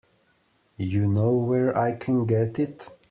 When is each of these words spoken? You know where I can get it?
You 0.79 1.07
know 1.07 1.35
where 1.35 1.77
I 1.77 1.91
can 1.95 2.25
get 2.25 2.57
it? 2.57 2.89